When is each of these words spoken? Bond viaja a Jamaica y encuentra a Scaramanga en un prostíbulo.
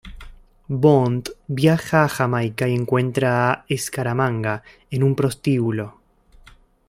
Bond 0.83 1.29
viaja 1.47 2.03
a 2.05 2.09
Jamaica 2.09 2.67
y 2.67 2.73
encuentra 2.73 3.51
a 3.51 3.63
Scaramanga 3.77 4.63
en 4.89 5.03
un 5.03 5.13
prostíbulo. 5.15 5.99